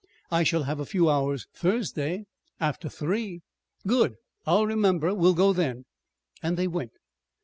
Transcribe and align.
"I 0.31 0.41
shall 0.41 0.63
have 0.63 0.79
a 0.79 0.85
few 0.87 1.11
hours 1.11 1.45
Thursday 1.53 2.25
after 2.59 2.89
three." 2.89 3.41
"Good! 3.85 4.15
I'll 4.47 4.65
remember. 4.65 5.13
We'll 5.13 5.35
go 5.35 5.53
then." 5.53 5.85
And 6.41 6.57
they 6.57 6.67
went. 6.67 6.93